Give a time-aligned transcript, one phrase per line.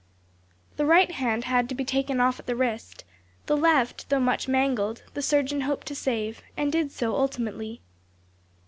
[0.77, 3.03] The right hand had to be taken off at the wrist;
[3.45, 7.81] the left, though much mangled, the surgeon hoped to save; and did so ultimately.